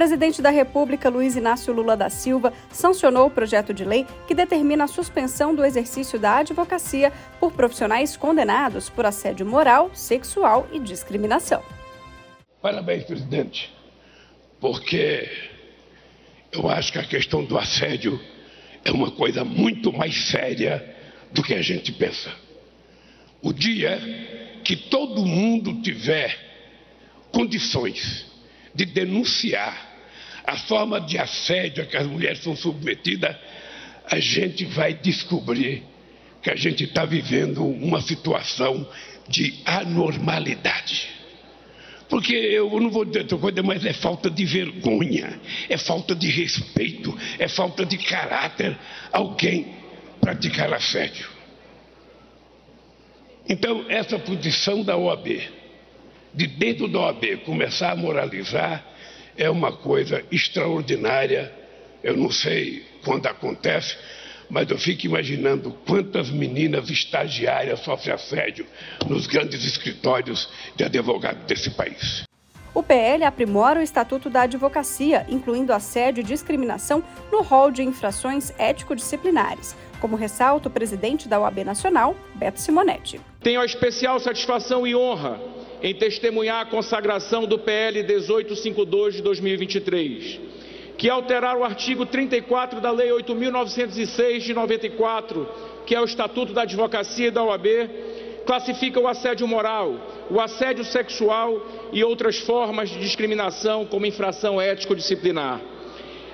Presidente 0.00 0.40
da 0.40 0.48
República, 0.48 1.10
Luiz 1.10 1.36
Inácio 1.36 1.74
Lula 1.74 1.94
da 1.94 2.08
Silva, 2.08 2.54
sancionou 2.72 3.26
o 3.26 3.30
projeto 3.30 3.74
de 3.74 3.84
lei 3.84 4.06
que 4.26 4.34
determina 4.34 4.84
a 4.84 4.86
suspensão 4.86 5.54
do 5.54 5.62
exercício 5.62 6.18
da 6.18 6.38
advocacia 6.38 7.12
por 7.38 7.52
profissionais 7.52 8.16
condenados 8.16 8.88
por 8.88 9.04
assédio 9.04 9.44
moral, 9.44 9.90
sexual 9.92 10.66
e 10.72 10.80
discriminação. 10.80 11.62
Parabéns, 12.62 13.04
presidente, 13.04 13.70
porque 14.58 15.30
eu 16.50 16.66
acho 16.70 16.92
que 16.92 16.98
a 16.98 17.04
questão 17.04 17.44
do 17.44 17.58
assédio 17.58 18.18
é 18.82 18.90
uma 18.90 19.10
coisa 19.10 19.44
muito 19.44 19.92
mais 19.92 20.16
séria 20.28 20.96
do 21.30 21.42
que 21.42 21.52
a 21.52 21.60
gente 21.60 21.92
pensa. 21.92 22.32
O 23.42 23.52
dia 23.52 24.00
que 24.64 24.76
todo 24.76 25.26
mundo 25.26 25.82
tiver 25.82 26.34
condições 27.30 28.24
de 28.74 28.86
denunciar 28.86 29.89
a 30.50 30.56
forma 30.56 31.00
de 31.00 31.16
assédio 31.16 31.84
a 31.84 31.86
que 31.86 31.96
as 31.96 32.08
mulheres 32.08 32.42
são 32.42 32.56
submetidas, 32.56 33.36
a 34.04 34.18
gente 34.18 34.64
vai 34.64 34.92
descobrir 34.92 35.84
que 36.42 36.50
a 36.50 36.56
gente 36.56 36.82
está 36.82 37.04
vivendo 37.04 37.64
uma 37.64 38.00
situação 38.00 38.84
de 39.28 39.54
anormalidade. 39.64 41.08
Porque 42.08 42.34
eu 42.34 42.68
não 42.80 42.90
vou 42.90 43.04
dizer 43.04 43.20
outra 43.20 43.38
coisa, 43.38 43.62
mas 43.62 43.84
é 43.84 43.92
falta 43.92 44.28
de 44.28 44.44
vergonha, 44.44 45.40
é 45.68 45.76
falta 45.76 46.16
de 46.16 46.28
respeito, 46.28 47.16
é 47.38 47.46
falta 47.46 47.86
de 47.86 47.96
caráter 47.98 48.76
alguém 49.12 49.72
praticar 50.20 50.72
assédio. 50.72 51.28
Então, 53.48 53.84
essa 53.88 54.18
posição 54.18 54.82
da 54.82 54.96
OAB, 54.96 55.28
de 56.34 56.46
dentro 56.48 56.88
da 56.88 56.98
OAB 56.98 57.36
começar 57.44 57.92
a 57.92 57.96
moralizar, 57.96 58.90
é 59.40 59.48
uma 59.48 59.72
coisa 59.72 60.22
extraordinária. 60.30 61.50
Eu 62.04 62.14
não 62.14 62.30
sei 62.30 62.84
quando 63.02 63.26
acontece, 63.26 63.96
mas 64.50 64.70
eu 64.70 64.78
fico 64.78 65.06
imaginando 65.06 65.72
quantas 65.86 66.30
meninas 66.30 66.90
estagiárias 66.90 67.80
sofrem 67.80 68.14
assédio 68.14 68.66
nos 69.08 69.26
grandes 69.26 69.64
escritórios 69.64 70.48
de 70.76 70.84
advogados 70.84 71.42
desse 71.44 71.70
país. 71.70 72.24
O 72.74 72.82
PL 72.82 73.24
aprimora 73.24 73.80
o 73.80 73.82
Estatuto 73.82 74.30
da 74.30 74.42
Advocacia, 74.42 75.26
incluindo 75.28 75.72
assédio 75.72 76.20
e 76.20 76.24
discriminação 76.24 77.02
no 77.32 77.42
rol 77.42 77.70
de 77.70 77.82
infrações 77.82 78.52
ético-disciplinares, 78.58 79.74
como 80.00 80.16
ressalta 80.16 80.68
o 80.68 80.70
presidente 80.70 81.28
da 81.28 81.40
OAB 81.40 81.64
Nacional, 81.64 82.14
Beto 82.34 82.60
Simonetti. 82.60 83.20
Tenho 83.42 83.60
a 83.60 83.64
especial 83.64 84.20
satisfação 84.20 84.86
e 84.86 84.94
honra 84.94 85.40
em 85.82 85.94
testemunhar 85.94 86.60
a 86.60 86.66
consagração 86.66 87.46
do 87.46 87.58
PL 87.58 88.02
1852 88.02 89.14
de 89.14 89.22
2023, 89.22 90.40
que 90.98 91.08
alterar 91.08 91.56
o 91.56 91.64
artigo 91.64 92.04
34 92.04 92.80
da 92.80 92.90
Lei 92.90 93.08
8.906 93.10 94.40
de 94.40 94.54
94, 94.54 95.48
que 95.86 95.94
é 95.94 96.00
o 96.00 96.04
Estatuto 96.04 96.52
da 96.52 96.62
Advocacia 96.62 97.28
e 97.28 97.30
da 97.30 97.42
OAB, 97.42 97.66
classifica 98.44 99.00
o 99.00 99.08
assédio 99.08 99.46
moral, 99.46 100.26
o 100.30 100.40
assédio 100.40 100.84
sexual 100.84 101.66
e 101.92 102.04
outras 102.04 102.38
formas 102.38 102.90
de 102.90 102.98
discriminação 102.98 103.86
como 103.86 104.06
infração 104.06 104.60
ético-disciplinar. 104.60 105.60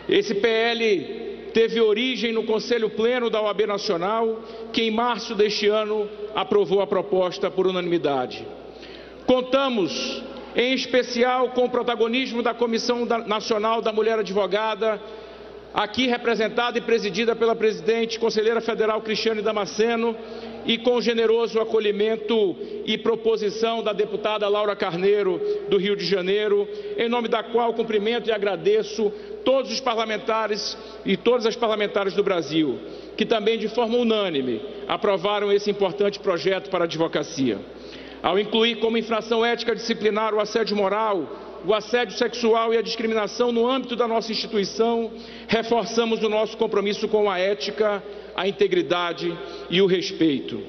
Esse 0.09 0.35
PL 0.35 1.51
teve 1.53 1.81
origem 1.81 2.33
no 2.33 2.45
Conselho 2.45 2.91
Pleno 2.91 3.31
da 3.31 3.41
OAB 3.41 3.67
Nacional, 3.67 4.43
que 4.73 4.83
em 4.83 4.91
março 4.91 5.35
deste 5.35 5.69
ano 5.69 6.09
aprovou 6.35 6.81
a 6.81 6.87
proposta 6.87 7.51
por 7.51 7.67
unanimidade. 7.67 8.47
Contamos, 9.27 10.23
em 10.55 10.73
especial, 10.73 11.51
com 11.51 11.65
o 11.65 11.69
protagonismo 11.71 12.43
da 12.45 12.55
Comissão 12.55 13.05
Nacional 13.27 13.83
da 13.83 13.93
Mulher 13.93 14.21
Advogada, 14.21 15.03
aqui 15.75 16.07
representada 16.07 16.79
e 16.79 16.81
presidida 16.81 17.35
pela 17.35 17.55
presidente 17.57 18.21
conselheira 18.21 18.61
federal 18.61 19.03
Cristiane 19.03 19.43
Damasceno, 19.43 20.17
e 20.65 20.79
com 20.79 20.95
o 20.97 21.03
generoso 21.03 21.61
acolhimento 21.61 22.57
e 22.87 22.97
proposição 22.99 23.83
da 23.83 23.93
deputada 23.93 24.49
Laura 24.49 24.77
Carneiro, 24.77 25.41
do 25.69 25.77
Rio 25.77 25.97
de 25.97 26.05
Janeiro, 26.05 26.67
em 26.97 27.09
nome 27.09 27.27
da 27.27 27.43
qual 27.43 27.75
cumprimento 27.75 28.29
e 28.29 28.33
agradeço 28.33 29.13
todos 29.45 29.73
os 29.73 29.81
parlamentares 29.81 30.79
e 31.05 31.17
todas 31.17 31.47
as 31.47 31.57
parlamentares 31.57 32.15
do 32.15 32.23
Brasil, 32.23 32.79
que 33.17 33.27
também 33.27 33.59
de 33.59 33.69
forma 33.69 33.97
unânime 33.99 34.61
aprovaram 34.89 35.53
esse 35.53 35.69
importante 35.71 36.19
projeto 36.21 36.71
para 36.71 36.85
a 36.85 36.87
advocacia 36.87 37.59
ao 38.23 38.39
incluir 38.39 38.77
como 38.77 38.99
infração 38.99 39.45
ética 39.45 39.75
disciplinar 39.75 40.35
o 40.35 40.41
assédio 40.41 40.77
moral, 40.77 41.61
o 41.65 41.75
assédio 41.75 42.17
sexual 42.17 42.73
e 42.73 42.77
a 42.79 42.83
discriminação 42.83 43.51
no 43.51 43.69
âmbito 43.69 43.97
da 43.97 44.07
nossa 44.07 44.31
instituição, 44.31 45.13
reforçamos 45.49 46.23
o 46.23 46.29
nosso 46.29 46.57
compromisso 46.57 47.09
com 47.09 47.31
a 47.31 47.39
ética, 47.39 48.03
a 48.35 48.47
integridade 48.47 49.37
e 49.69 49.81
o 49.81 49.87
respeito. 49.87 50.63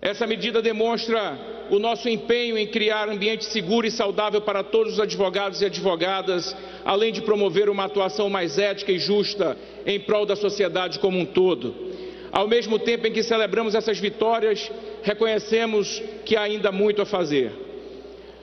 Essa 0.00 0.26
medida 0.26 0.62
demonstra 0.62 1.36
o 1.68 1.78
nosso 1.78 2.08
empenho 2.08 2.56
em 2.56 2.66
criar 2.66 3.08
ambiente 3.08 3.44
seguro 3.46 3.86
e 3.86 3.90
saudável 3.90 4.40
para 4.40 4.62
todos 4.62 4.94
os 4.94 5.00
advogados 5.00 5.60
e 5.60 5.66
advogadas, 5.66 6.56
além 6.84 7.12
de 7.12 7.22
promover 7.22 7.68
uma 7.68 7.84
atuação 7.84 8.30
mais 8.30 8.56
ética 8.56 8.92
e 8.92 8.98
justa 8.98 9.56
em 9.84 9.98
prol 9.98 10.24
da 10.24 10.36
sociedade 10.36 10.98
como 11.00 11.18
um 11.18 11.26
todo. 11.26 11.85
Ao 12.36 12.46
mesmo 12.46 12.78
tempo 12.78 13.06
em 13.06 13.12
que 13.12 13.22
celebramos 13.22 13.74
essas 13.74 13.98
vitórias, 13.98 14.70
reconhecemos 15.02 16.02
que 16.26 16.36
há 16.36 16.42
ainda 16.42 16.70
muito 16.70 17.00
a 17.00 17.06
fazer. 17.06 17.50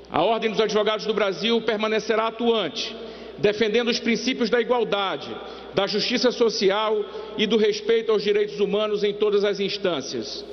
A 0.09 0.23
Ordem 0.23 0.49
dos 0.49 0.59
Advogados 0.59 1.05
do 1.05 1.13
Brasil 1.13 1.61
permanecerá 1.61 2.25
atuante, 2.25 2.97
defendendo 3.37 3.89
os 3.89 3.99
princípios 3.99 4.49
da 4.49 4.59
igualdade, 4.59 5.29
da 5.75 5.85
justiça 5.85 6.31
social 6.31 7.05
e 7.37 7.45
do 7.45 7.55
respeito 7.55 8.11
aos 8.11 8.23
direitos 8.23 8.59
humanos 8.59 9.03
em 9.03 9.13
todas 9.13 9.43
as 9.43 9.59
instâncias. 9.59 10.43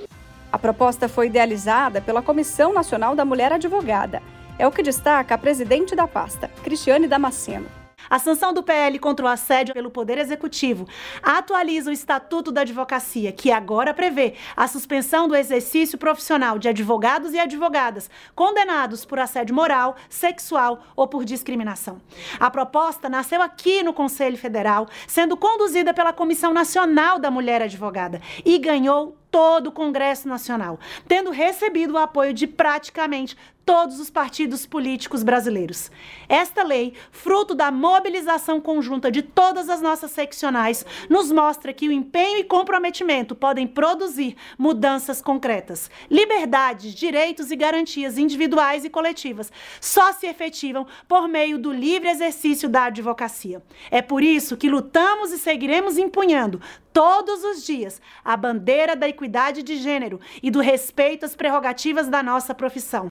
A 0.52 0.58
proposta 0.58 1.08
foi 1.08 1.28
idealizada 1.28 2.02
pela 2.02 2.20
Comissão 2.20 2.74
Nacional 2.74 3.14
da 3.14 3.24
Mulher 3.24 3.54
Advogada. 3.54 4.20
É 4.58 4.66
o 4.66 4.70
que 4.70 4.82
destaca 4.82 5.34
a 5.34 5.38
presidente 5.38 5.96
da 5.96 6.06
pasta, 6.06 6.48
Cristiane 6.62 7.08
Damasceno. 7.08 7.79
A 8.09 8.19
sanção 8.19 8.53
do 8.53 8.62
PL 8.62 8.99
contra 8.99 9.27
o 9.27 9.28
assédio 9.28 9.75
pelo 9.75 9.91
Poder 9.91 10.19
Executivo 10.19 10.88
atualiza 11.22 11.91
o 11.91 11.93
Estatuto 11.93 12.50
da 12.50 12.62
Advocacia, 12.62 13.33
que 13.33 13.50
agora 13.50 13.93
prevê 13.93 14.34
a 14.56 14.66
suspensão 14.66 15.28
do 15.28 15.37
exercício 15.37 15.99
profissional 15.99 16.59
de 16.59 16.69
advogados 16.69 17.33
e 17.33 17.38
advogadas 17.38 18.11
condenados 18.34 19.05
por 19.05 19.19
assédio 19.19 19.55
moral, 19.55 19.97
sexual 20.09 20.84
ou 20.97 21.06
por 21.06 21.25
discriminação. 21.25 22.00
A 22.38 22.50
proposta 22.50 23.09
nasceu 23.09 23.43
aqui 23.43 23.83
no 23.83 23.93
Conselho 23.93 24.38
Federal, 24.38 24.88
sendo 25.06 25.37
conduzida 25.37 25.93
pela 25.93 26.12
Comissão 26.12 26.53
Nacional 26.53 27.19
da 27.19 27.31
Mulher 27.31 27.62
Advogada 27.62 28.21
e 28.44 28.59
ganhou 28.59 29.19
todo 29.30 29.68
o 29.68 29.72
Congresso 29.72 30.28
Nacional, 30.28 30.78
tendo 31.06 31.30
recebido 31.30 31.94
o 31.94 31.98
apoio 31.98 32.34
de 32.34 32.46
praticamente 32.46 33.36
todos 33.70 34.00
os 34.00 34.10
partidos 34.10 34.66
políticos 34.66 35.22
brasileiros. 35.22 35.92
Esta 36.28 36.64
lei, 36.64 36.94
fruto 37.12 37.54
da 37.54 37.70
mobilização 37.70 38.60
conjunta 38.60 39.12
de 39.12 39.22
todas 39.22 39.69
as 39.69 39.80
nossas 39.80 40.10
seccionais, 40.10 40.84
nos 41.08 41.30
mostra 41.30 41.72
que 41.72 41.86
o 41.86 41.92
empenho 41.92 42.38
e 42.38 42.44
comprometimento 42.44 43.32
podem 43.32 43.69
produzir 43.69 44.36
mudanças 44.58 45.22
concretas. 45.22 45.88
Liberdades, 46.10 46.93
direitos 46.94 47.52
e 47.52 47.56
garantias 47.56 48.19
individuais 48.19 48.84
e 48.84 48.90
coletivas 48.90 49.52
só 49.81 50.12
se 50.12 50.26
efetivam 50.26 50.84
por 51.06 51.28
meio 51.28 51.56
do 51.56 51.72
livre 51.72 52.08
exercício 52.08 52.69
da 52.69 52.87
advocacia. 52.87 53.62
É 53.88 54.02
por 54.02 54.25
isso 54.25 54.56
que 54.56 54.69
lutamos 54.69 55.31
e 55.31 55.38
seguiremos 55.38 55.96
empunhando 55.96 56.60
todos 56.93 57.44
os 57.44 57.64
dias 57.64 58.00
a 58.25 58.37
bandeira 58.37 58.96
da 58.96 59.08
equidade 59.20 59.62
de 59.62 59.76
gênero 59.76 60.19
e 60.43 60.50
do 60.50 60.61
respeito 60.61 61.26
às 61.26 61.37
prerrogativas 61.37 62.08
da 62.08 62.22
nossa 62.22 62.55
profissão. 62.55 63.08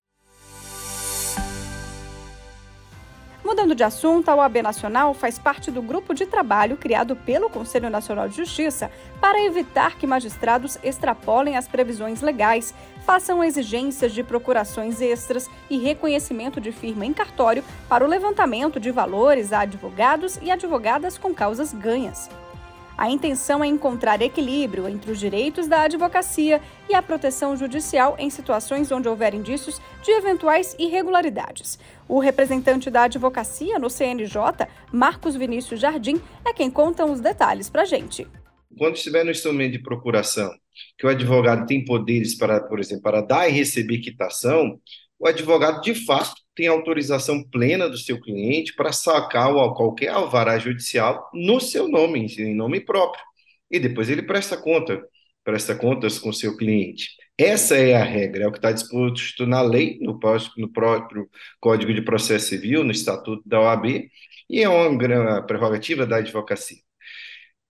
Mudando 3.46 3.76
de 3.76 3.84
assunto, 3.84 4.30
a 4.30 4.36
OAB 4.36 4.62
Nacional 4.64 5.14
faz 5.14 5.38
parte 5.38 5.70
do 5.70 5.82
grupo 5.82 6.14
de 6.14 6.26
trabalho 6.26 6.78
criado 6.78 7.16
pelo 7.16 7.50
Conselho 7.50 7.90
Nacional 7.90 8.28
de 8.28 8.38
Justiça 8.38 8.92
para 9.22 9.44
evitar 9.44 9.98
que 9.98 10.08
magistrados 10.08 10.78
extrapolem 10.84 11.58
as 11.58 11.68
previsões 11.68 12.22
legais, 12.22 12.74
façam 13.06 13.44
exigências 13.44 14.12
de 14.12 14.24
procurações 14.24 15.02
extras 15.02 15.50
e 15.70 15.78
reconhecimento 15.78 16.60
de 16.60 16.72
firma 16.72 17.06
em 17.06 17.14
cartório 17.14 17.64
para 17.88 18.04
o 18.04 18.08
levantamento 18.08 18.80
de 18.80 18.92
valores 18.92 19.54
a 19.54 19.62
advogados 19.62 20.38
e 20.42 20.50
advogadas 20.50 21.18
com 21.18 21.34
causas 21.34 21.74
ganhas. 21.74 22.30
A 23.00 23.10
intenção 23.10 23.64
é 23.64 23.68
encontrar 23.68 24.22
equilíbrio 24.22 24.86
entre 24.86 25.10
os 25.10 25.18
direitos 25.18 25.70
da 25.70 25.84
advocacia 25.84 26.62
e 26.90 26.94
a 26.94 27.02
proteção 27.02 27.56
judicial 27.56 28.18
em 28.20 28.30
situações 28.30 28.92
onde 28.92 29.08
houver 29.08 29.34
indícios 29.34 29.80
de 30.04 30.12
eventuais 30.12 30.76
irregularidades. 30.78 31.80
O 32.10 32.20
representante 32.20 32.90
da 32.90 33.04
advocacia 33.04 33.80
no 33.80 33.90
CNJ, 33.90 34.68
Marcos 34.92 35.38
Vinícius 35.38 35.80
Jardim, 35.80 36.22
é 36.46 36.52
quem 36.52 36.70
conta 36.70 37.06
os 37.06 37.22
detalhes 37.22 37.70
para 37.70 37.84
a 37.84 37.86
gente. 37.86 38.28
Quando 38.78 38.98
estiver 38.98 39.24
no 39.24 39.32
instrumento 39.32 39.72
de 39.72 39.80
procuração, 39.80 40.52
que 40.98 41.08
o 41.08 41.10
advogado 41.10 41.66
tem 41.66 41.86
poderes 41.86 42.36
para, 42.36 42.60
por 42.60 42.82
exemplo, 42.82 43.04
para 43.04 43.22
dar 43.22 43.48
e 43.48 43.54
receber 43.54 44.00
quitação, 44.00 44.78
o 45.18 45.26
advogado 45.26 45.80
de 45.80 45.96
fato 45.96 46.34
tem 46.60 46.68
autorização 46.68 47.42
plena 47.42 47.88
do 47.88 47.98
seu 47.98 48.20
cliente 48.20 48.76
para 48.76 48.92
sacar 48.92 49.54
qualquer 49.74 50.10
alvará 50.10 50.60
judicial 50.60 51.30
no 51.34 51.58
seu 51.62 51.88
nome, 51.88 52.26
em 52.38 52.54
nome 52.54 52.82
próprio. 52.82 53.24
E 53.72 53.80
depois 53.80 54.10
ele 54.10 54.24
presta 54.24 54.58
conta, 54.58 55.02
presta 55.42 55.74
contas 55.74 56.20
com 56.20 56.28
o 56.28 56.34
seu 56.34 56.58
cliente. 56.58 57.12
Essa 57.38 57.78
é 57.78 57.96
a 57.96 58.04
regra, 58.04 58.44
é 58.44 58.48
o 58.48 58.52
que 58.52 58.58
está 58.58 58.74
disposto 58.74 59.48
na 59.48 59.62
lei, 59.62 60.00
no 60.02 60.20
próprio, 60.20 60.52
no 60.58 60.70
próprio 60.70 61.30
Código 61.62 61.94
de 61.94 62.02
Processo 62.02 62.48
Civil, 62.48 62.84
no 62.84 62.92
Estatuto 62.92 63.42
da 63.48 63.62
OAB, 63.62 64.10
e 64.50 64.62
é 64.62 64.68
uma 64.68 65.42
prerrogativa 65.42 66.06
da 66.06 66.18
advocacia. 66.18 66.80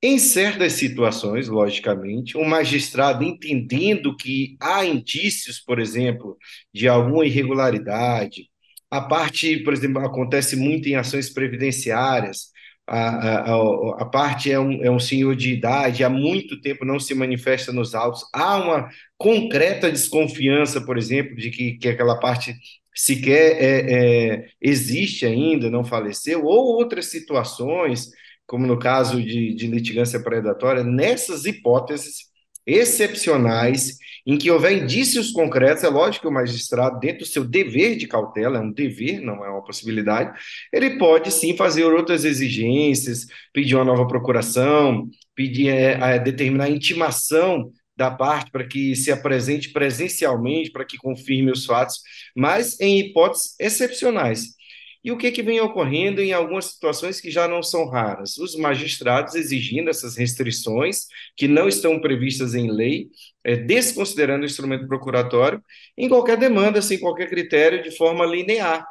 Em 0.02 0.18
certas 0.18 0.74
situações, 0.74 1.48
logicamente, 1.48 2.36
um 2.36 2.46
magistrado 2.46 3.24
entendendo 3.24 4.16
que 4.18 4.58
há 4.60 4.84
indícios, 4.84 5.60
por 5.60 5.78
exemplo, 5.78 6.38
de 6.74 6.88
alguma 6.88 7.24
irregularidade, 7.24 8.49
a 8.92 9.02
parte, 9.02 9.58
por 9.64 9.74
exemplo, 9.74 10.04
acontece 10.06 10.56
muito 10.56 10.88
em 10.90 10.96
ações 10.96 11.30
previdenciárias. 11.30 12.50
A, 12.88 13.52
a, 13.52 14.02
a 14.02 14.06
parte 14.06 14.52
é 14.52 14.60
um, 14.60 14.84
é 14.84 14.90
um 14.90 15.00
senhor 15.00 15.36
de 15.36 15.54
idade, 15.54 16.04
há 16.04 16.10
muito 16.10 16.60
tempo 16.60 16.84
não 16.84 17.00
se 17.00 17.14
manifesta 17.14 17.72
nos 17.72 17.94
autos. 17.94 18.24
Há 18.34 18.58
uma 18.58 18.90
concreta 19.18 19.92
desconfiança, 19.92 20.82
por 20.82 20.98
exemplo, 20.98 21.36
de 21.36 21.52
que, 21.52 21.74
que 21.78 21.88
aquela 21.90 22.20
parte 22.20 22.56
sequer 22.96 23.62
é, 23.62 24.34
é, 24.34 24.46
existe 24.60 25.26
ainda, 25.26 25.70
não 25.70 25.86
faleceu, 25.86 26.44
ou 26.46 26.78
outras 26.78 27.06
situações, 27.06 28.10
como 28.48 28.66
no 28.66 28.80
caso 28.80 29.22
de, 29.22 29.54
de 29.54 29.68
litigância 29.68 30.20
predatória, 30.22 30.84
nessas 30.84 31.46
hipóteses 31.46 32.29
excepcionais 32.66 33.98
em 34.26 34.38
que 34.38 34.52
houver 34.52 34.74
indícios 34.74 35.32
concretos, 35.32 35.84
é 35.84 35.90
lógico 35.90 36.24
que 36.24 36.28
o 36.28 36.32
magistrado, 36.32 37.00
dentro 37.00 37.20
do 37.20 37.26
seu 37.26 37.44
dever 37.44 37.96
de 37.96 38.08
cautela, 38.08 38.60
é 38.60 38.62
um 38.62 38.72
dever, 38.72 39.22
não 39.22 39.44
é 39.44 39.50
uma 39.50 39.64
possibilidade, 39.64 40.38
ele 40.72 40.98
pode 40.98 41.32
sim 41.32 41.56
fazer 41.58 41.86
outras 41.86 42.24
exigências, 42.26 43.26
pedir 43.52 43.76
uma 43.76 43.86
nova 43.86 44.08
procuração, 44.08 45.10
pedir 45.34 45.70
é, 45.70 45.96
a 45.96 46.18
determinar 46.18 46.70
intimação 46.70 47.72
da 47.96 48.12
parte 48.12 48.52
para 48.52 48.66
que 48.66 48.96
se 48.96 49.12
apresente 49.12 49.74
presencialmente, 49.74 50.72
para 50.72 50.86
que 50.86 50.98
confirme 50.98 51.52
os 51.52 51.66
fatos, 51.66 52.00
mas 52.36 52.80
em 52.80 53.00
hipóteses 53.00 53.56
excepcionais. 53.60 54.59
E 55.04 55.12
o 55.12 55.18
que, 55.18 55.32
que 55.32 55.42
vem 55.42 55.62
ocorrendo 55.62 56.22
em 56.22 56.34
algumas 56.34 56.66
situações 56.66 57.22
que 57.22 57.32
já 57.32 57.48
não 57.48 57.64
são 57.64 57.88
raras? 57.88 58.38
Os 58.38 58.56
magistrados 58.56 59.34
exigindo 59.34 59.90
essas 59.90 60.18
restrições 60.18 61.06
que 61.38 61.48
não 61.48 61.70
estão 61.70 62.02
previstas 62.02 62.54
em 62.54 62.70
lei, 62.70 63.08
é, 63.44 63.56
desconsiderando 63.56 64.44
o 64.44 64.46
instrumento 64.46 64.88
procuratório, 64.88 65.64
em 65.98 66.10
qualquer 66.10 66.38
demanda, 66.38 66.82
sem 66.82 67.00
qualquer 67.00 67.30
critério, 67.30 67.82
de 67.82 67.96
forma 67.96 68.26
linear. 68.26 68.86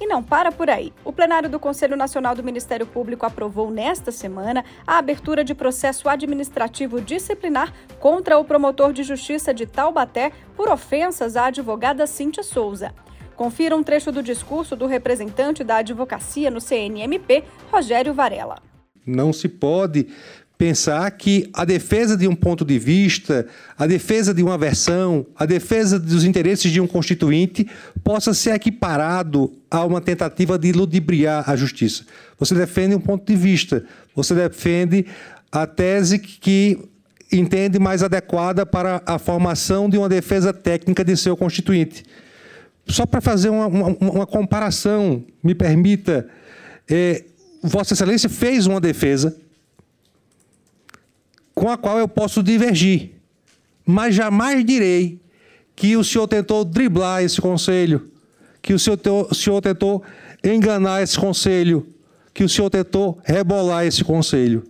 E 0.00 0.06
não 0.06 0.22
para 0.22 0.50
por 0.50 0.70
aí. 0.70 0.94
O 1.04 1.12
plenário 1.12 1.50
do 1.50 1.60
Conselho 1.60 1.94
Nacional 1.94 2.34
do 2.34 2.42
Ministério 2.42 2.86
Público 2.86 3.26
aprovou 3.26 3.70
nesta 3.70 4.10
semana 4.10 4.64
a 4.86 4.96
abertura 4.96 5.44
de 5.44 5.54
processo 5.54 6.08
administrativo 6.08 7.02
disciplinar 7.02 7.70
contra 7.98 8.38
o 8.38 8.44
promotor 8.44 8.94
de 8.94 9.02
justiça 9.02 9.52
de 9.52 9.66
Taubaté 9.66 10.32
por 10.56 10.70
ofensas 10.70 11.36
à 11.36 11.46
advogada 11.46 12.06
Cíntia 12.06 12.42
Souza. 12.42 12.94
Confira 13.36 13.76
um 13.76 13.82
trecho 13.82 14.10
do 14.10 14.22
discurso 14.22 14.74
do 14.74 14.86
representante 14.86 15.62
da 15.62 15.76
advocacia 15.76 16.50
no 16.50 16.62
CNMP, 16.62 17.44
Rogério 17.70 18.14
Varela. 18.14 18.56
Não 19.06 19.34
se 19.34 19.48
pode 19.48 20.08
pensar 20.60 21.10
que 21.12 21.48
a 21.54 21.64
defesa 21.64 22.14
de 22.14 22.28
um 22.28 22.34
ponto 22.34 22.66
de 22.66 22.78
vista, 22.78 23.46
a 23.78 23.86
defesa 23.86 24.34
de 24.34 24.42
uma 24.42 24.58
versão, 24.58 25.24
a 25.34 25.46
defesa 25.46 25.98
dos 25.98 26.22
interesses 26.22 26.70
de 26.70 26.78
um 26.82 26.86
constituinte 26.86 27.66
possa 28.04 28.34
ser 28.34 28.50
equiparado 28.50 29.50
a 29.70 29.82
uma 29.86 30.02
tentativa 30.02 30.58
de 30.58 30.70
ludibriar 30.72 31.48
a 31.48 31.56
justiça. 31.56 32.04
Você 32.38 32.54
defende 32.54 32.94
um 32.94 33.00
ponto 33.00 33.24
de 33.24 33.34
vista, 33.34 33.82
você 34.14 34.34
defende 34.34 35.06
a 35.50 35.66
tese 35.66 36.18
que 36.18 36.78
entende 37.32 37.78
mais 37.78 38.02
adequada 38.02 38.66
para 38.66 39.00
a 39.06 39.18
formação 39.18 39.88
de 39.88 39.96
uma 39.96 40.10
defesa 40.10 40.52
técnica 40.52 41.02
de 41.02 41.16
seu 41.16 41.38
constituinte. 41.38 42.04
Só 42.86 43.06
para 43.06 43.22
fazer 43.22 43.48
uma, 43.48 43.66
uma, 43.66 43.96
uma 43.98 44.26
comparação, 44.26 45.24
me 45.42 45.54
permita, 45.54 46.28
é, 46.86 47.24
Vossa 47.62 47.94
Excelência 47.94 48.28
fez 48.28 48.66
uma 48.66 48.78
defesa 48.78 49.34
com 51.60 51.68
a 51.68 51.76
qual 51.76 51.98
eu 51.98 52.08
posso 52.08 52.42
divergir. 52.42 53.10
Mas 53.84 54.14
jamais 54.14 54.64
direi 54.64 55.20
que 55.76 55.94
o 55.94 56.02
senhor 56.02 56.26
tentou 56.26 56.64
driblar 56.64 57.22
esse 57.22 57.38
conselho, 57.38 58.10
que 58.62 58.72
o 58.72 58.78
senhor, 58.78 59.60
tentou 59.60 60.02
enganar 60.42 61.02
esse 61.02 61.18
conselho, 61.18 61.86
que 62.32 62.42
o 62.42 62.48
senhor 62.48 62.70
tentou 62.70 63.20
rebolar 63.24 63.84
esse 63.84 64.02
conselho. 64.02 64.64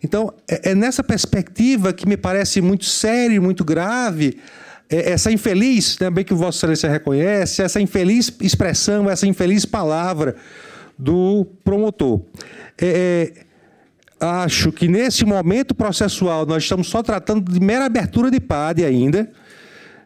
Então, 0.00 0.32
é, 0.48 0.70
é 0.70 0.74
nessa 0.76 1.02
perspectiva 1.02 1.92
que 1.92 2.06
me 2.06 2.16
parece 2.16 2.60
muito 2.60 2.84
sério, 2.84 3.42
muito 3.42 3.64
grave, 3.64 4.38
é, 4.88 5.10
essa 5.10 5.32
infeliz, 5.32 5.96
também 5.96 6.24
que 6.24 6.32
o 6.32 6.36
Vossa 6.36 6.58
Excelência 6.58 6.88
reconhece, 6.88 7.62
essa 7.62 7.80
infeliz 7.80 8.32
expressão, 8.40 9.10
essa 9.10 9.26
infeliz 9.26 9.64
palavra 9.64 10.36
do 10.96 11.44
promotor. 11.64 12.20
É, 12.78 13.32
é 13.42 13.46
acho 14.20 14.72
que 14.72 14.88
nesse 14.88 15.24
momento 15.24 15.74
processual 15.74 16.46
nós 16.46 16.62
estamos 16.62 16.88
só 16.88 17.02
tratando 17.02 17.52
de 17.52 17.60
mera 17.60 17.86
abertura 17.86 18.30
de 18.30 18.40
PAD 18.40 18.84
ainda. 18.84 19.30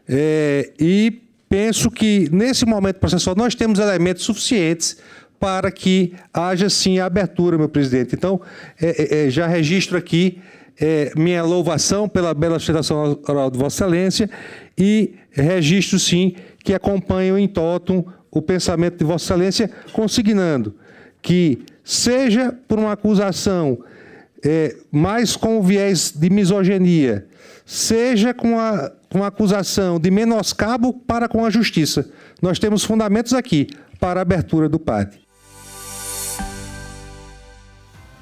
É, 0.07 0.71
e 0.79 1.21
penso 1.47 1.89
que 1.89 2.29
nesse 2.31 2.65
momento 2.65 2.97
processual 2.97 3.35
nós 3.35 3.55
temos 3.55 3.79
elementos 3.79 4.23
suficientes 4.23 4.97
para 5.39 5.71
que 5.71 6.13
haja 6.33 6.69
sim 6.69 6.99
a 6.99 7.05
abertura, 7.05 7.57
meu 7.57 7.69
presidente. 7.69 8.15
Então, 8.15 8.39
é, 8.79 9.23
é, 9.23 9.27
é 9.27 9.29
já 9.29 9.47
registro 9.47 9.97
aqui 9.97 10.39
é, 10.79 11.11
minha 11.15 11.43
louvação 11.43 12.07
pela 12.07 12.33
bela 12.33 12.59
sustentação 12.59 13.19
oral 13.27 13.49
de 13.49 13.57
Vossa 13.57 13.83
Excelência 13.83 14.29
e 14.77 15.15
registro 15.31 15.99
sim 15.99 16.35
que 16.63 16.73
acompanho 16.73 17.37
em 17.37 17.47
totum 17.47 18.03
o 18.29 18.41
pensamento 18.41 18.97
de 18.97 19.03
Vossa 19.03 19.25
Excelência, 19.25 19.69
consignando 19.91 20.75
que, 21.21 21.59
seja 21.83 22.55
por 22.67 22.79
uma 22.79 22.93
acusação 22.93 23.79
é, 24.43 24.75
mais 24.91 25.35
com 25.35 25.61
viés 25.61 26.11
de 26.11 26.29
misoginia, 26.29 27.27
seja 27.65 28.33
com 28.33 28.59
a, 28.59 28.91
com 29.09 29.23
a 29.23 29.27
acusação 29.27 29.99
de 29.99 30.09
menoscabo 30.09 30.93
para 30.93 31.27
com 31.27 31.45
a 31.45 31.49
justiça. 31.49 32.09
Nós 32.41 32.59
temos 32.59 32.83
fundamentos 32.83 33.33
aqui 33.33 33.67
para 33.99 34.19
a 34.19 34.23
abertura 34.23 34.67
do 34.67 34.79
PAD. 34.79 35.21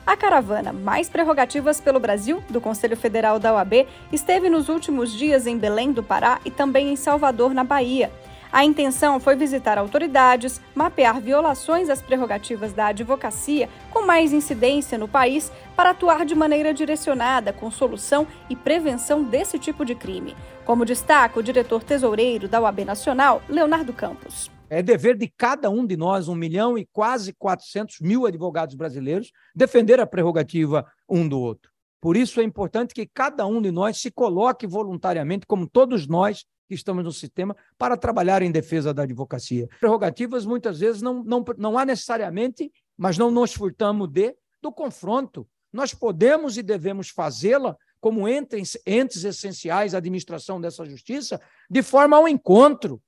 A 0.06 0.18
caravana 0.18 0.74
Mais 0.74 1.08
Prerrogativas 1.08 1.80
pelo 1.80 2.00
Brasil, 2.00 2.44
do 2.50 2.60
Conselho 2.60 2.98
Federal 2.98 3.38
da 3.38 3.54
OAB, 3.54 3.86
esteve 4.12 4.50
nos 4.50 4.68
últimos 4.68 5.14
dias 5.14 5.46
em 5.46 5.56
Belém 5.56 5.92
do 5.92 6.02
Pará 6.02 6.42
e 6.44 6.50
também 6.50 6.92
em 6.92 6.96
Salvador, 6.96 7.54
na 7.54 7.64
Bahia. 7.64 8.12
A 8.52 8.66
intenção 8.66 9.20
foi 9.20 9.36
visitar 9.36 9.78
autoridades, 9.78 10.60
mapear 10.74 11.22
violações 11.22 11.88
às 11.88 12.02
prerrogativas 12.02 12.74
da 12.74 12.88
advocacia 12.88 13.70
com 13.92 14.08
mais 14.08 14.34
incidência 14.34 14.98
no 14.98 15.08
país 15.08 15.52
para 15.76 15.92
atuar 15.92 16.26
de 16.26 16.34
maneira 16.34 16.74
direcionada 16.74 17.54
com 17.54 17.70
solução 17.70 18.26
e 18.50 18.56
prevenção 18.56 19.24
desse 19.24 19.60
tipo 19.60 19.86
de 19.86 19.94
crime. 19.94 20.36
Como 20.66 20.84
destaca 20.84 21.40
o 21.40 21.44
diretor 21.44 21.84
tesoureiro 21.84 22.48
da 22.48 22.60
UAB 22.60 22.86
Nacional, 22.86 23.44
Leonardo 23.48 23.94
Campos. 23.94 24.50
É 24.68 24.82
dever 24.82 25.16
de 25.16 25.32
cada 25.38 25.70
um 25.70 25.86
de 25.86 25.96
nós, 25.96 26.28
um 26.28 26.36
milhão 26.36 26.76
e 26.76 26.88
quase 26.92 27.34
400 27.34 28.00
mil 28.02 28.26
advogados 28.26 28.74
brasileiros, 28.74 29.32
defender 29.56 30.00
a 30.00 30.08
prerrogativa 30.08 30.86
um 31.08 31.28
do 31.28 31.40
outro. 31.40 31.72
Por 32.02 32.18
isso 32.18 32.40
é 32.40 32.44
importante 32.44 32.96
que 32.96 33.06
cada 33.06 33.46
um 33.46 33.62
de 33.62 33.72
nós 33.72 33.98
se 33.98 34.10
coloque 34.10 34.66
voluntariamente, 34.66 35.46
como 35.46 35.68
todos 35.68 36.08
nós 36.08 36.46
que 36.70 36.76
estamos 36.76 37.04
no 37.04 37.12
sistema 37.12 37.58
para 37.80 37.98
trabalhar 37.98 38.44
em 38.44 38.52
defesa 38.52 38.94
da 38.94 39.02
advocacia. 39.02 39.68
Prerrogativas, 39.80 40.46
muitas 40.46 40.80
vezes, 40.80 41.02
não, 41.02 41.24
não, 41.24 41.44
não 41.58 41.80
há 41.80 41.84
necessariamente, 41.84 42.72
mas 42.96 43.18
não 43.18 43.32
nos 43.32 43.54
furtamos 43.54 44.08
de, 44.08 44.36
do 44.62 44.72
confronto. 44.72 45.50
Nós 45.74 45.96
podemos 45.96 46.58
e 46.58 46.62
devemos 46.62 47.10
fazê-la 47.10 47.76
como 48.00 48.30
entes, 48.30 48.78
entes 48.86 49.24
essenciais 49.24 49.96
à 49.96 49.98
administração 49.98 50.62
dessa 50.62 50.86
justiça, 50.86 51.42
de 51.70 51.82
forma 51.82 52.16
ao 52.16 52.28
encontro. 52.28 53.02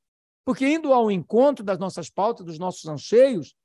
Porque 0.44 0.68
indo 0.68 0.92
ao 0.92 1.12
encontro 1.12 1.64
das 1.64 1.78
nossas 1.78 2.10
pautas, 2.10 2.46
dos 2.46 2.58
nossos 2.58 2.86
anseios, 2.88 3.56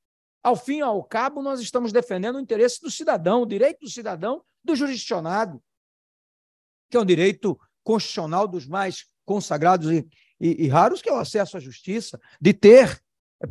Ao 0.43 0.55
fim 0.55 0.79
e 0.79 0.83
ao 0.83 1.03
cabo, 1.03 1.43
nós 1.43 1.59
estamos 1.61 1.91
defendendo 1.91 2.37
o 2.37 2.41
interesse 2.41 2.81
do 2.81 2.91
cidadão, 2.91 3.43
o 3.43 3.47
direito 3.47 3.81
do 3.81 3.91
cidadão 3.91 4.45
do 4.63 4.77
jurisdicionado, 4.77 5.61
que 6.89 6.97
é 6.97 7.01
um 7.01 7.05
direito 7.05 7.59
constitucional 7.83 8.47
dos 8.47 8.65
mais 8.67 9.07
consagrados 9.27 9.91
e, 9.91 10.09
e, 10.41 10.65
e 10.65 10.69
raros, 10.69 11.03
que 11.03 11.11
é 11.11 11.13
o 11.13 11.19
acesso 11.19 11.59
à 11.59 11.61
justiça, 11.61 12.19
de 12.41 12.55
ter 12.55 12.99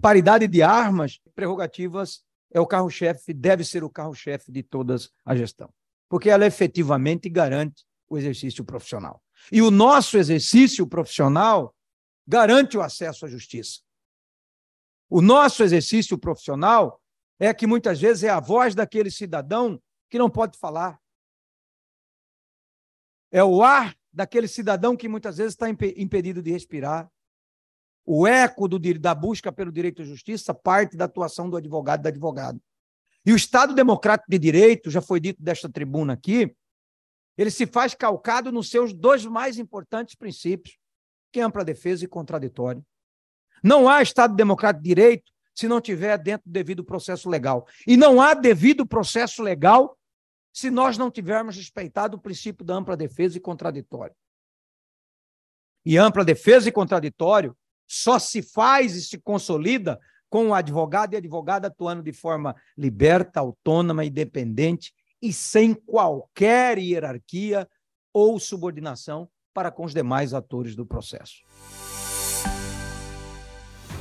paridade 0.01 0.48
de 0.48 0.63
armas, 0.63 1.20
prerrogativas 1.36 2.24
é 2.51 2.60
o 2.60 2.65
carro-chefe, 2.65 3.34
deve 3.34 3.63
ser 3.63 3.84
o 3.84 3.89
carro-chefe 3.89 4.51
de 4.51 4.63
toda 4.63 4.96
a 5.25 5.36
gestão, 5.36 5.72
porque 6.10 6.29
ela 6.29 6.46
efetivamente 6.46 7.29
garante 7.29 7.86
o 8.10 8.17
exercício 8.17 8.63
profissional. 8.63 9.22
E 9.51 9.62
o 9.62 9.70
nosso 9.70 10.17
exercício 10.17 10.88
profissional 10.88 11.75
garante 12.25 12.77
o 12.77 12.82
acesso 12.82 13.25
à 13.25 13.29
justiça. 13.29 13.82
O 15.10 15.22
nosso 15.22 15.63
exercício 15.63 16.17
profissional 16.17 17.01
é 17.39 17.53
que 17.53 17.67
muitas 17.67 18.00
vezes 18.00 18.24
é 18.24 18.29
a 18.29 18.39
voz 18.39 18.74
daquele 18.74 19.12
cidadão 19.12 19.82
que 20.10 20.17
não 20.17 20.29
pode 20.29 20.58
falar. 20.58 21.00
É 23.32 23.44
o 23.44 23.62
ar 23.62 23.96
daquele 24.15 24.48
cidadão 24.48 24.95
que 24.95 25.10
muitas 25.10 25.38
vezes 25.38 25.53
está 25.53 25.69
impedido 25.69 26.41
de 26.41 26.51
respirar. 26.51 27.12
O 28.05 28.25
eco 28.25 28.67
do, 28.67 28.79
da 28.98 29.13
busca 29.13 29.51
pelo 29.51 29.72
direito 29.72 30.01
à 30.01 30.05
justiça 30.05 30.53
parte 30.53 30.95
da 30.95 31.05
atuação 31.05 31.50
do 31.50 31.57
advogado 31.57 32.00
e 32.00 32.03
da 32.03 32.10
advogada. 32.10 32.60
E 33.25 33.34
o 33.34 33.36
Estado 33.36 33.74
Democrático 33.74 34.29
de 34.29 34.39
Direito, 34.39 34.89
já 34.89 35.01
foi 35.01 35.19
dito 35.19 35.43
desta 35.43 35.67
tribuna 35.67 36.13
aqui, 36.13 36.55
ele 37.38 37.51
se 37.51 37.65
faz 37.65 37.93
calcado 37.93 38.51
nos 38.51 38.69
seus 38.69 38.93
dois 38.93 39.25
mais 39.25 39.57
importantes 39.57 40.15
princípios, 40.15 40.77
que 41.31 41.39
é 41.39 41.43
ampla 41.43 41.65
defesa 41.65 42.05
e 42.05 42.07
contraditório. 42.07 42.86
Não 43.63 43.89
há 43.89 44.01
Estado 44.01 44.36
Democrático 44.36 44.84
de 44.84 44.89
Direito 44.89 45.31
se 45.53 45.67
não 45.67 45.81
tiver 45.81 46.17
dentro 46.17 46.48
do 46.48 46.53
devido 46.53 46.84
processo 46.84 47.29
legal. 47.29 47.67
E 47.88 47.98
não 47.98 48.22
há 48.22 48.34
devido 48.34 48.86
processo 48.86 49.41
legal 49.41 49.98
se 50.55 50.71
nós 50.71 50.97
não 50.97 51.12
tivermos 51.12 51.57
respeitado 51.57 52.15
o 52.15 52.19
princípio 52.19 52.65
da 52.65 52.75
ampla 52.75 52.95
defesa 52.95 53.38
e 53.38 53.41
contraditório. 53.41 54.15
E 55.85 55.97
ampla 55.97 56.24
defesa 56.24 56.69
e 56.69 56.71
contraditório 56.71 57.55
só 57.85 58.17
se 58.17 58.41
faz 58.41 58.95
e 58.95 59.01
se 59.03 59.19
consolida 59.19 60.00
com 60.29 60.47
o 60.47 60.53
advogado 60.53 61.13
e 61.13 61.17
advogada 61.17 61.67
atuando 61.67 62.01
de 62.01 62.13
forma 62.13 62.55
liberta, 62.77 63.41
autônoma, 63.41 64.05
independente 64.05 64.93
e 65.21 65.33
sem 65.33 65.74
qualquer 65.74 66.77
hierarquia 66.77 67.69
ou 68.13 68.39
subordinação 68.39 69.29
para 69.53 69.69
com 69.69 69.83
os 69.83 69.93
demais 69.93 70.33
atores 70.33 70.74
do 70.74 70.85
processo. 70.85 71.43